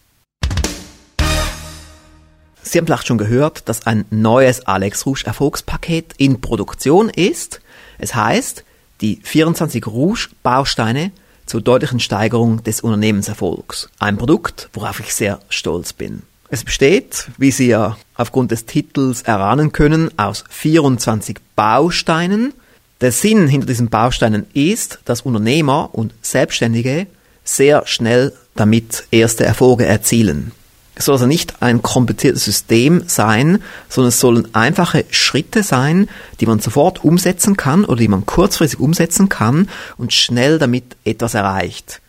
Sie 2.64 2.78
haben 2.78 2.86
vielleicht 2.86 3.08
schon 3.08 3.18
gehört, 3.18 3.68
dass 3.68 3.88
ein 3.88 4.06
neues 4.12 4.68
Alex 4.68 5.08
Rouge 5.08 5.24
Erfolgspaket 5.26 6.14
in 6.18 6.42
Produktion 6.42 7.10
ist. 7.10 7.60
Es 7.98 8.14
heißt, 8.14 8.64
die 9.02 9.20
24 9.24 9.88
Rouge 9.88 10.30
Bausteine 10.44 11.12
zur 11.52 11.60
deutlichen 11.62 12.00
Steigerung 12.00 12.64
des 12.64 12.80
Unternehmenserfolgs. 12.80 13.90
Ein 14.00 14.16
Produkt, 14.16 14.70
worauf 14.72 15.02
ich 15.02 15.14
sehr 15.14 15.42
stolz 15.50 15.92
bin. 15.92 16.22
Es 16.48 16.64
besteht, 16.64 17.28
wie 17.38 17.52
Sie 17.52 17.68
ja 17.68 17.98
aufgrund 18.16 18.52
des 18.52 18.66
Titels 18.66 19.24
erahnen 19.24 19.74
können, 19.74 20.18
aus 20.18 20.46
24 20.50 21.40
Bausteinen. 21.58 22.54
Der 23.02 23.12
Sinn 23.12 23.50
hinter 23.50 23.68
diesen 23.68 23.90
Bausteinen 23.90 24.46
ist, 24.54 25.00
dass 25.04 25.24
Unternehmer 25.24 25.90
und 25.92 26.14
Selbstständige 26.22 27.08
sehr 27.44 27.86
schnell 27.86 28.32
damit 28.56 29.04
erste 29.12 29.44
Erfolge 29.44 29.86
erzielen. 29.86 30.54
Es 30.96 31.06
soll 31.06 31.16
also 31.16 31.26
nicht 31.26 31.62
ein 31.62 31.82
kompliziertes 31.82 32.44
System 32.44 33.04
sein, 33.08 33.64
sondern 33.90 34.10
es 34.10 34.20
sollen 34.20 34.54
einfache 34.54 35.06
Schritte 35.10 35.64
sein, 35.64 36.10
die 36.40 36.46
man 36.46 36.60
sofort 36.60 37.04
umsetzen 37.04 37.56
kann 37.58 37.86
oder 37.86 37.98
die 37.98 38.08
man 38.08 38.26
kurzfristig 38.26 38.80
umsetzen 38.80 39.30
kann 39.30 39.70
und 39.98 40.14
schnell 40.14 40.60
damit 40.60 40.96
etwas 41.06 41.34
erreicht. 41.34 42.02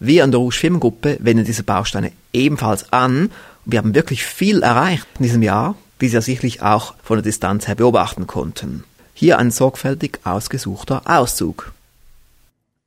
Wir 0.00 0.22
an 0.22 0.30
der 0.30 0.38
Rouge 0.38 0.56
Firmengruppe 0.56 1.18
wenden 1.20 1.44
diese 1.44 1.64
Bausteine 1.64 2.12
ebenfalls 2.32 2.92
an 2.92 3.30
wir 3.70 3.78
haben 3.78 3.94
wirklich 3.94 4.24
viel 4.24 4.62
erreicht 4.62 5.06
in 5.18 5.24
diesem 5.24 5.42
Jahr, 5.42 5.74
wie 5.98 6.08
Sie 6.08 6.14
ja 6.14 6.22
sicherlich 6.22 6.62
auch 6.62 6.94
von 7.02 7.18
der 7.18 7.22
Distanz 7.22 7.68
her 7.68 7.74
beobachten 7.74 8.26
konnten. 8.26 8.84
Hier 9.12 9.38
ein 9.38 9.50
sorgfältig 9.50 10.20
ausgesuchter 10.24 11.02
Auszug. 11.04 11.72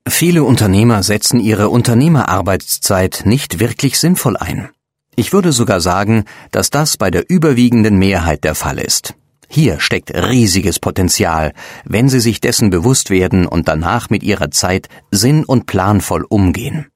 Viele 0.07 0.43
Unternehmer 0.43 1.03
setzen 1.03 1.39
ihre 1.39 1.69
Unternehmerarbeitszeit 1.69 3.21
nicht 3.25 3.59
wirklich 3.59 3.99
sinnvoll 3.99 4.37
ein. 4.37 4.69
Ich 5.15 5.33
würde 5.33 5.51
sogar 5.51 5.81
sagen, 5.81 6.25
dass 6.51 6.69
das 6.69 6.97
bei 6.97 7.11
der 7.11 7.29
überwiegenden 7.29 7.97
Mehrheit 7.97 8.43
der 8.43 8.55
Fall 8.55 8.79
ist. 8.79 9.15
Hier 9.49 9.81
steckt 9.81 10.11
riesiges 10.13 10.79
Potenzial, 10.79 11.51
wenn 11.83 12.07
Sie 12.07 12.21
sich 12.21 12.39
dessen 12.39 12.69
bewusst 12.69 13.09
werden 13.09 13.45
und 13.45 13.67
danach 13.67 14.09
mit 14.09 14.23
Ihrer 14.23 14.49
Zeit 14.51 14.87
sinn- 15.11 15.43
und 15.43 15.65
planvoll 15.65 16.25
umgehen. 16.29 16.87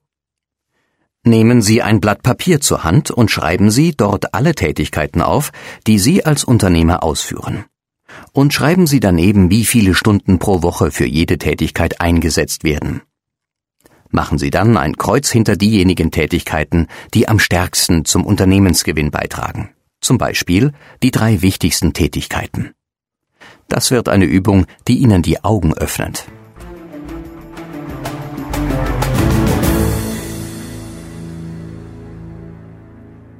Nehmen 1.25 1.61
Sie 1.61 1.81
ein 1.81 1.99
Blatt 1.99 2.23
Papier 2.23 2.61
zur 2.61 2.85
Hand 2.85 3.11
und 3.11 3.29
schreiben 3.29 3.71
Sie 3.71 3.93
dort 3.97 4.33
alle 4.33 4.55
Tätigkeiten 4.55 5.21
auf, 5.21 5.51
die 5.85 5.99
Sie 5.99 6.23
als 6.23 6.45
Unternehmer 6.45 7.03
ausführen. 7.03 7.65
Und 8.31 8.53
schreiben 8.53 8.87
Sie 8.87 9.01
daneben, 9.01 9.49
wie 9.49 9.65
viele 9.65 9.93
Stunden 9.93 10.39
pro 10.39 10.61
Woche 10.61 10.91
für 10.91 11.05
jede 11.05 11.37
Tätigkeit 11.37 11.99
eingesetzt 11.99 12.63
werden. 12.63 13.01
Machen 14.15 14.37
Sie 14.37 14.49
dann 14.49 14.77
ein 14.77 14.95
Kreuz 14.95 15.29
hinter 15.29 15.57
diejenigen 15.57 16.09
Tätigkeiten, 16.09 16.87
die 17.13 17.27
am 17.27 17.37
stärksten 17.37 18.05
zum 18.05 18.25
Unternehmensgewinn 18.25 19.11
beitragen. 19.11 19.71
Zum 19.99 20.17
Beispiel 20.17 20.71
die 21.03 21.11
drei 21.11 21.41
wichtigsten 21.41 21.91
Tätigkeiten. 21.91 22.71
Das 23.67 23.91
wird 23.91 24.07
eine 24.07 24.23
Übung, 24.23 24.67
die 24.87 24.99
Ihnen 24.99 25.21
die 25.21 25.43
Augen 25.43 25.73
öffnet. 25.73 26.23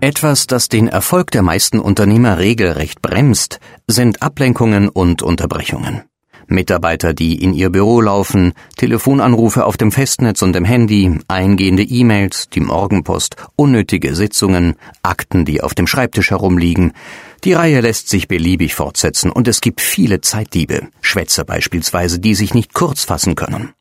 Etwas, 0.01 0.45
das 0.45 0.67
den 0.67 0.89
Erfolg 0.89 1.31
der 1.31 1.41
meisten 1.41 1.79
Unternehmer 1.79 2.38
regelrecht 2.38 3.01
bremst, 3.01 3.61
sind 3.88 4.21
Ablenkungen 4.21 4.89
und 4.89 5.21
Unterbrechungen. 5.21 6.03
Mitarbeiter, 6.47 7.13
die 7.13 7.41
in 7.41 7.53
ihr 7.53 7.69
Büro 7.69 8.01
laufen, 8.01 8.53
Telefonanrufe 8.77 9.65
auf 9.65 9.77
dem 9.77 9.91
Festnetz 9.91 10.41
und 10.41 10.53
dem 10.53 10.65
Handy, 10.65 11.19
eingehende 11.27 11.84
E-Mails, 11.84 12.49
die 12.49 12.60
Morgenpost, 12.60 13.36
unnötige 13.55 14.15
Sitzungen, 14.15 14.75
Akten, 15.01 15.45
die 15.45 15.62
auf 15.62 15.73
dem 15.73 15.88
Schreibtisch 15.88 16.31
herumliegen. 16.31 16.93
Die 17.43 17.53
Reihe 17.53 17.81
lässt 17.81 18.10
sich 18.10 18.27
beliebig 18.27 18.75
fortsetzen 18.75 19.31
und 19.31 19.47
es 19.47 19.62
gibt 19.62 19.81
viele 19.81 20.21
Zeitdiebe, 20.21 20.88
Schwätzer 21.01 21.43
beispielsweise, 21.43 22.19
die 22.19 22.36
sich 22.36 22.53
nicht 22.53 22.73
kurz 22.73 23.03
fassen 23.03 23.36
können. 23.36 23.73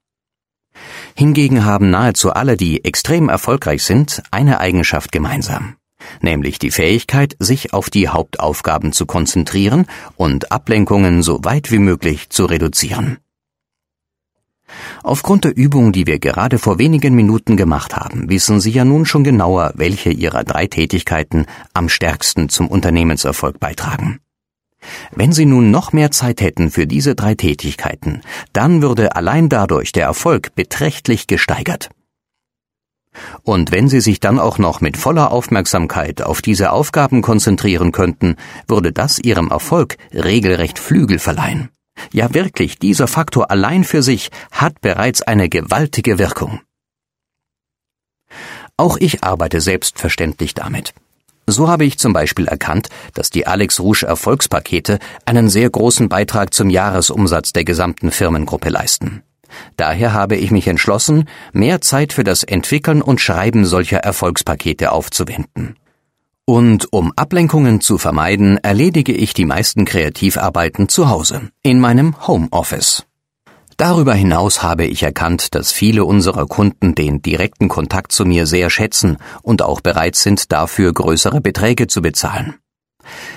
Hingegen 1.15 1.65
haben 1.65 1.91
nahezu 1.91 2.33
alle, 2.33 2.57
die 2.57 2.85
extrem 2.85 3.29
erfolgreich 3.29 3.85
sind, 3.85 4.23
eine 4.31 4.61
Eigenschaft 4.61 5.13
gemeinsam 5.13 5.77
nämlich 6.21 6.59
die 6.59 6.71
Fähigkeit, 6.71 7.37
sich 7.39 7.73
auf 7.73 7.91
die 7.91 8.09
Hauptaufgaben 8.09 8.93
zu 8.93 9.07
konzentrieren 9.07 9.87
und 10.17 10.53
Ablenkungen 10.53 11.23
so 11.23 11.41
weit 11.45 11.71
wie 11.71 11.79
möglich 11.79 12.31
zu 12.31 12.47
reduzieren. 12.47 13.19
Aufgrund 15.03 15.45
der 15.45 15.57
Übung, 15.57 15.93
die 15.93 16.07
wir 16.07 16.19
gerade 16.19 16.59
vor 16.59 16.79
wenigen 16.79 17.15
Minuten 17.15 17.57
gemacht 17.57 17.97
haben, 17.97 18.29
wissen 18.31 18.61
Sie 18.61 18.71
ja 18.71 18.85
nun 18.85 19.05
schon 19.07 19.25
genauer, 19.25 19.73
welche 19.77 20.11
Ihrer 20.11 20.45
drei 20.45 20.67
Tätigkeiten 20.67 21.47
am 21.75 21.89
stärksten 21.89 22.49
zum 22.49 22.69
Unternehmenserfolg 22.69 23.61
beitragen. 23.61 24.21
Wenn 25.13 25.33
Sie 25.33 25.47
nun 25.47 25.71
noch 25.71 25.93
mehr 25.93 26.11
Zeit 26.11 26.41
hätten 26.41 26.71
für 26.71 26.87
diese 26.87 27.15
drei 27.15 27.35
Tätigkeiten, 27.35 28.23
dann 28.53 28.83
würde 28.83 29.17
allein 29.17 29.49
dadurch 29.49 29.93
der 29.93 30.05
Erfolg 30.05 30.55
beträchtlich 30.55 31.27
gesteigert. 31.27 31.91
Und 33.43 33.73
wenn 33.73 33.89
Sie 33.89 34.01
sich 34.01 34.21
dann 34.21 34.39
auch 34.39 34.59
noch 34.59 34.81
mit 34.81 34.97
voller 34.97 35.31
Aufmerksamkeit 35.31 36.23
auf 36.23 36.43
diese 36.43 36.73
Aufgaben 36.73 37.23
konzentrieren 37.23 37.93
könnten, 37.93 38.37
würde 38.69 38.93
das 38.93 39.19
Ihrem 39.19 39.51
Erfolg 39.51 39.97
regelrecht 40.13 40.79
Flügel 40.79 41.19
verleihen. 41.19 41.71
Ja 42.13 42.35
wirklich, 42.35 42.79
dieser 42.79 43.07
Faktor 43.07 43.51
allein 43.51 43.85
für 43.85 44.03
sich 44.03 44.31
hat 44.51 44.81
bereits 44.81 45.23
eine 45.23 45.49
gewaltige 45.49 46.19
Wirkung. 46.19 46.61
Auch 48.77 48.97
ich 48.97 49.23
arbeite 49.23 49.61
selbstverständlich 49.61 50.55
damit. 50.55 50.93
So 51.47 51.69
habe 51.69 51.85
ich 51.85 51.99
zum 51.99 52.13
Beispiel 52.13 52.49
erkannt, 52.49 52.89
dass 53.13 53.31
die 53.31 53.47
Alex 53.47 53.79
Rouge 53.79 54.07
Erfolgspakete 54.07 54.99
einen 55.27 55.51
sehr 55.51 55.69
großen 55.69 56.09
Beitrag 56.09 56.55
zum 56.55 56.71
Jahresumsatz 56.71 57.53
der 57.53 57.65
gesamten 57.65 58.11
Firmengruppe 58.11 58.71
leisten. 58.71 59.23
Daher 59.77 60.13
habe 60.13 60.37
ich 60.37 60.51
mich 60.51 60.67
entschlossen, 60.69 61.29
mehr 61.53 61.81
Zeit 61.81 62.13
für 62.13 62.25
das 62.25 62.43
Entwickeln 62.43 63.03
und 63.03 63.21
Schreiben 63.21 63.65
solcher 63.65 63.99
Erfolgspakete 63.99 64.93
aufzuwenden. 64.93 65.77
Und 66.47 66.93
um 66.93 67.13
Ablenkungen 67.17 67.81
zu 67.81 67.97
vermeiden, 67.97 68.59
erledige 68.59 69.13
ich 69.13 69.33
die 69.33 69.47
meisten 69.47 69.87
Kreativarbeiten 69.87 70.89
zu 70.89 71.09
Hause, 71.09 71.51
in 71.63 71.81
meinem 71.81 72.27
Homeoffice. 72.27 73.07
Darüber 73.77 74.15
hinaus 74.15 74.63
habe 74.63 74.85
ich 74.85 75.03
erkannt, 75.03 75.55
dass 75.55 75.73
viele 75.73 76.05
unserer 76.05 76.47
Kunden 76.47 76.95
den 76.95 77.23
direkten 77.23 77.69
Kontakt 77.69 78.13
zu 78.13 78.25
mir 78.25 78.47
sehr 78.47 78.71
schätzen 78.71 79.17
und 79.43 79.63
auch 79.63 79.81
bereit 79.81 80.17
sind, 80.17 80.53
dafür 80.53 80.93
größere 80.93 81.41
Beträge 81.41 81.89
zu 81.89 82.01
bezahlen. 82.01 82.55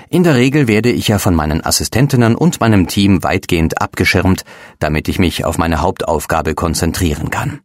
In 0.09 0.23
der 0.23 0.35
Regel 0.35 0.67
werde 0.67 0.91
ich 0.91 1.07
ja 1.07 1.19
von 1.19 1.35
meinen 1.35 1.63
Assistentinnen 1.63 2.35
und 2.35 2.59
meinem 2.59 2.87
Team 2.87 3.23
weitgehend 3.23 3.81
abgeschirmt, 3.81 4.43
damit 4.79 5.07
ich 5.07 5.19
mich 5.19 5.45
auf 5.45 5.57
meine 5.57 5.81
Hauptaufgabe 5.81 6.55
konzentrieren 6.55 7.29
kann. 7.29 7.61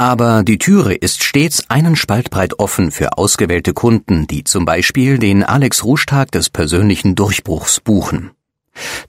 Aber 0.00 0.44
die 0.44 0.58
Türe 0.58 0.94
ist 0.94 1.24
stets 1.24 1.68
einen 1.68 1.96
Spalt 1.96 2.30
breit 2.30 2.60
offen 2.60 2.92
für 2.92 3.18
ausgewählte 3.18 3.74
Kunden, 3.74 4.28
die 4.28 4.44
zum 4.44 4.64
Beispiel 4.64 5.18
den 5.18 5.42
Alex 5.42 5.82
Rouge 5.82 6.06
Tag 6.06 6.30
des 6.30 6.50
persönlichen 6.50 7.16
Durchbruchs 7.16 7.80
buchen. 7.80 8.30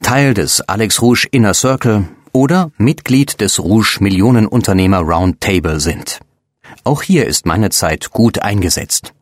Teil 0.01 0.33
des 0.33 0.61
Alex 0.61 1.01
Rouge 1.03 1.27
Inner 1.29 1.53
Circle 1.53 2.05
oder 2.31 2.71
Mitglied 2.77 3.39
des 3.39 3.59
Rouge 3.59 3.97
Millionenunternehmer 3.99 4.99
Roundtable 5.01 5.79
sind. 5.79 6.19
Auch 6.83 7.03
hier 7.03 7.27
ist 7.27 7.45
meine 7.45 7.69
Zeit 7.69 8.09
gut 8.09 8.41
eingesetzt. 8.41 9.13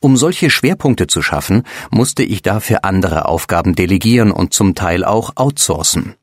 Um 0.00 0.16
solche 0.16 0.50
Schwerpunkte 0.50 1.06
zu 1.06 1.22
schaffen, 1.22 1.62
musste 1.90 2.22
ich 2.22 2.42
dafür 2.42 2.84
andere 2.84 3.26
Aufgaben 3.26 3.74
delegieren 3.74 4.30
und 4.30 4.54
zum 4.54 4.74
Teil 4.74 5.04
auch 5.04 5.32
outsourcen. 5.36 6.14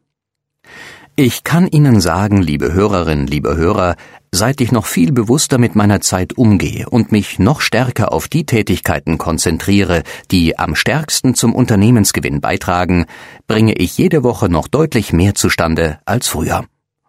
Ich 1.18 1.46
kann 1.46 1.68
Ihnen 1.68 2.02
sagen, 2.02 2.42
liebe 2.42 2.74
Hörerinnen, 2.74 3.26
liebe 3.26 3.56
Hörer, 3.56 3.96
seit 4.34 4.60
ich 4.60 4.74
noch 4.74 4.86
viel 4.86 5.14
bewusster 5.14 5.58
mit 5.58 5.74
meiner 5.74 6.02
Zeit 6.02 6.38
umgehe 6.38 6.90
und 6.90 7.14
mich 7.14 7.40
noch 7.40 7.62
stärker 7.62 8.12
auf 8.12 8.28
die 8.28 8.46
Tätigkeiten 8.46 9.18
konzentriere, 9.18 10.04
die 10.30 10.60
am 10.60 10.76
stärksten 10.76 11.34
zum 11.34 11.56
Unternehmensgewinn 11.56 12.42
beitragen, 12.42 13.06
bringe 13.48 13.76
ich 13.76 13.98
jede 13.98 14.24
Woche 14.24 14.50
noch 14.50 14.68
deutlich 14.68 15.14
mehr 15.14 15.36
zustande 15.36 16.00
als 16.04 16.28
früher. 16.28 16.66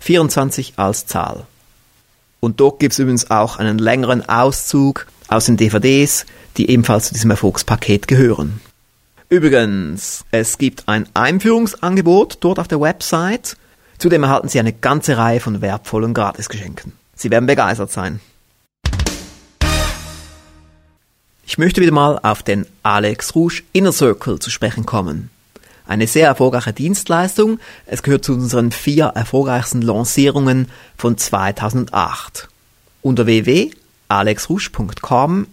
24 0.00 0.72
als 0.76 1.06
Zahl. 1.06 1.44
Und 2.40 2.58
dort 2.58 2.80
gibt 2.80 2.94
es 2.94 2.98
übrigens 2.98 3.30
auch 3.30 3.58
einen 3.58 3.78
längeren 3.78 4.26
Auszug 4.26 5.06
aus 5.28 5.44
den 5.44 5.58
DVDs, 5.58 6.24
die 6.56 6.70
ebenfalls 6.70 7.08
zu 7.08 7.14
diesem 7.14 7.30
Erfolgspaket 7.30 8.08
gehören. 8.08 8.62
Übrigens, 9.32 10.24
es 10.30 10.58
gibt 10.58 10.88
ein 10.88 11.08
Einführungsangebot 11.14 12.36
dort 12.40 12.58
auf 12.58 12.68
der 12.68 12.82
Website. 12.82 13.56
Zudem 13.96 14.24
erhalten 14.24 14.48
Sie 14.48 14.60
eine 14.60 14.74
ganze 14.74 15.16
Reihe 15.16 15.40
von 15.40 15.62
wertvollen 15.62 16.12
Gratisgeschenken. 16.12 16.92
Sie 17.14 17.30
werden 17.30 17.46
begeistert 17.46 17.90
sein. 17.90 18.20
Ich 21.46 21.56
möchte 21.56 21.80
wieder 21.80 21.92
mal 21.92 22.20
auf 22.22 22.42
den 22.42 22.66
Alex 22.82 23.34
Rouge 23.34 23.62
Inner 23.72 23.92
Circle 23.92 24.38
zu 24.38 24.50
sprechen 24.50 24.84
kommen. 24.84 25.30
Eine 25.86 26.06
sehr 26.06 26.26
erfolgreiche 26.26 26.74
Dienstleistung. 26.74 27.58
Es 27.86 28.02
gehört 28.02 28.26
zu 28.26 28.34
unseren 28.34 28.70
vier 28.70 29.06
erfolgreichsten 29.06 29.80
Lancierungen 29.80 30.68
von 30.98 31.16
2008. 31.16 32.50
Unter 33.00 33.24
www.alexrouge.com 33.24 35.46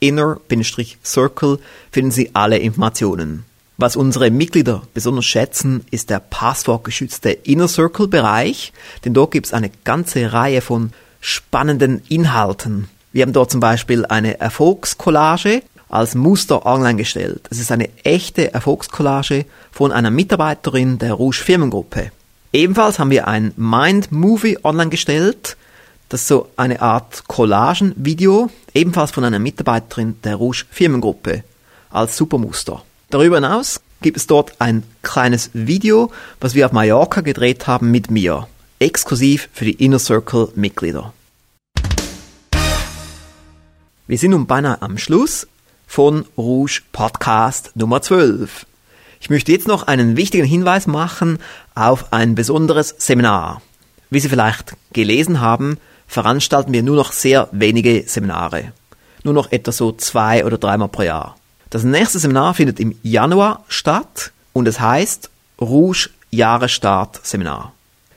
inner-circle 0.00 1.58
finden 1.90 2.10
Sie 2.10 2.30
alle 2.34 2.58
Informationen. 2.58 3.44
Was 3.76 3.96
unsere 3.96 4.30
Mitglieder 4.30 4.82
besonders 4.92 5.24
schätzen, 5.24 5.86
ist 5.90 6.10
der 6.10 6.20
passwortgeschützte 6.20 7.30
Inner 7.30 7.66
Circle 7.66 8.08
Bereich, 8.08 8.74
denn 9.04 9.14
dort 9.14 9.30
gibt 9.30 9.46
es 9.46 9.54
eine 9.54 9.70
ganze 9.84 10.34
Reihe 10.34 10.60
von 10.60 10.92
spannenden 11.20 12.02
Inhalten. 12.08 12.88
Wir 13.12 13.22
haben 13.22 13.32
dort 13.32 13.50
zum 13.50 13.60
Beispiel 13.60 14.04
eine 14.04 14.38
Erfolgskollage 14.38 15.62
als 15.88 16.14
Muster 16.14 16.66
online 16.66 16.96
gestellt. 16.96 17.48
Es 17.50 17.58
ist 17.58 17.72
eine 17.72 17.88
echte 18.04 18.52
Erfolgskollage 18.52 19.46
von 19.72 19.92
einer 19.92 20.10
Mitarbeiterin 20.10 20.98
der 20.98 21.14
Rouge 21.14 21.42
Firmengruppe. 21.42 22.12
Ebenfalls 22.52 22.98
haben 22.98 23.10
wir 23.10 23.28
ein 23.28 23.52
Mind 23.56 24.12
Movie 24.12 24.58
online 24.62 24.90
gestellt, 24.90 25.56
das 26.10 26.22
ist 26.22 26.28
so 26.28 26.48
eine 26.56 26.82
Art 26.82 27.28
Collagen-Video, 27.28 28.50
ebenfalls 28.74 29.12
von 29.12 29.22
einer 29.22 29.38
Mitarbeiterin 29.38 30.16
der 30.24 30.34
Rouge 30.34 30.64
Firmengruppe, 30.68 31.44
als 31.88 32.16
Supermuster. 32.16 32.82
Darüber 33.10 33.36
hinaus 33.36 33.80
gibt 34.02 34.16
es 34.16 34.26
dort 34.26 34.60
ein 34.60 34.82
kleines 35.02 35.50
Video, 35.52 36.10
was 36.40 36.56
wir 36.56 36.66
auf 36.66 36.72
Mallorca 36.72 37.20
gedreht 37.20 37.68
haben 37.68 37.92
mit 37.92 38.10
mir, 38.10 38.48
exklusiv 38.80 39.48
für 39.52 39.64
die 39.64 39.84
Inner 39.84 40.00
Circle 40.00 40.48
Mitglieder. 40.56 41.12
Wir 44.08 44.18
sind 44.18 44.32
nun 44.32 44.48
beinahe 44.48 44.82
am 44.82 44.98
Schluss 44.98 45.46
von 45.86 46.24
Rouge 46.36 46.82
Podcast 46.90 47.70
Nummer 47.76 48.02
12. 48.02 48.66
Ich 49.20 49.30
möchte 49.30 49.52
jetzt 49.52 49.68
noch 49.68 49.84
einen 49.84 50.16
wichtigen 50.16 50.46
Hinweis 50.46 50.88
machen 50.88 51.38
auf 51.76 52.12
ein 52.12 52.34
besonderes 52.34 52.96
Seminar. 52.98 53.62
Wie 54.10 54.18
Sie 54.18 54.28
vielleicht 54.28 54.74
gelesen 54.92 55.40
haben, 55.40 55.78
veranstalten 56.10 56.72
wir 56.72 56.82
nur 56.82 56.96
noch 56.96 57.12
sehr 57.12 57.48
wenige 57.52 58.02
Seminare. 58.04 58.72
Nur 59.22 59.32
noch 59.32 59.52
etwa 59.52 59.70
so 59.70 59.92
zwei 59.92 60.44
oder 60.44 60.58
dreimal 60.58 60.88
pro 60.88 61.02
Jahr. 61.02 61.36
Das 61.70 61.84
nächste 61.84 62.18
Seminar 62.18 62.54
findet 62.54 62.80
im 62.80 62.98
Januar 63.04 63.62
statt 63.68 64.32
und 64.52 64.66
es 64.66 64.80
heißt 64.80 65.30
Rouge 65.60 66.10
Jahresstart 66.32 67.24
Seminar. 67.24 67.74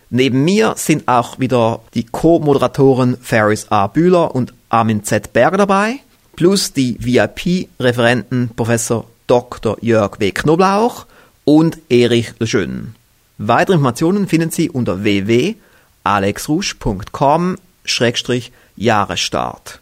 Neben 0.10 0.44
mir 0.44 0.74
sind 0.76 1.08
auch 1.08 1.38
wieder 1.38 1.82
die 1.94 2.06
Co-Moderatoren 2.06 3.16
Ferris 3.22 3.68
A. 3.70 3.86
Bühler 3.86 4.34
und 4.34 4.56
Armin 4.70 5.04
Z. 5.04 5.32
Berger 5.32 5.58
dabei, 5.58 6.00
plus 6.36 6.74
die 6.74 6.98
VIP-Referenten 7.00 8.50
Professor 8.56 9.06
Dr. 9.28 9.78
Jörg 9.82 10.20
W. 10.20 10.32
Knoblauch 10.32 11.06
und 11.46 11.78
Erich 11.90 12.34
Lejeune. 12.40 12.96
Weitere 13.38 13.76
Informationen 13.76 14.28
finden 14.28 14.50
Sie 14.50 14.72
unter 14.72 15.04
www.alexrouge.com 15.04 17.58
Schrägstrich 17.86 18.52
Jahresstart. 18.76 19.80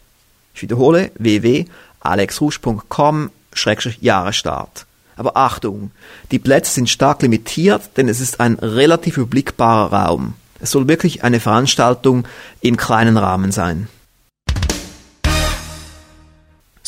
Ich 0.54 0.62
wiederhole 0.62 1.10
www.alexrusch.com 1.18 3.30
Schrägstrich 3.52 3.98
Jahresstart. 4.00 4.86
Aber 5.16 5.36
Achtung, 5.36 5.90
die 6.30 6.38
Plätze 6.38 6.72
sind 6.72 6.88
stark 6.88 7.22
limitiert, 7.22 7.90
denn 7.96 8.08
es 8.08 8.20
ist 8.20 8.40
ein 8.40 8.54
relativ 8.54 9.18
überblickbarer 9.18 9.92
Raum. 9.92 10.34
Es 10.60 10.70
soll 10.70 10.88
wirklich 10.88 11.24
eine 11.24 11.40
Veranstaltung 11.40 12.26
im 12.60 12.76
kleinen 12.76 13.16
Rahmen 13.16 13.52
sein. 13.52 13.88